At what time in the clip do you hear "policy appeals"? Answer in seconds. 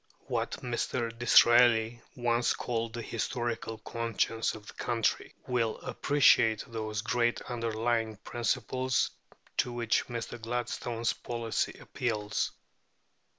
11.13-12.49